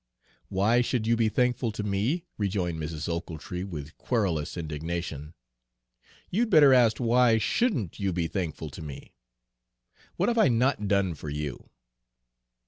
[0.49, 3.07] "Why should you be thankful to me?" rejoined Mrs.
[3.07, 5.35] Ochiltree with querulous indignation.
[6.31, 9.13] "You'd better ask why shouldn't you be thankful to me.
[10.15, 11.69] What have I not done for you?"